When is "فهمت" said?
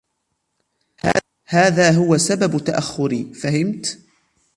3.43-3.97